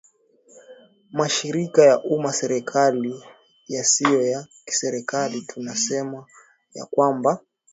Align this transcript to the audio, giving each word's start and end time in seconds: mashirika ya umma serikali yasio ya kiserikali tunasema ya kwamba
mashirika 1.19 1.81
ya 1.89 1.97
umma 2.13 2.31
serikali 2.41 3.13
yasio 3.75 4.21
ya 4.31 4.47
kiserikali 4.65 5.41
tunasema 5.41 6.25
ya 6.73 6.85
kwamba 6.85 7.31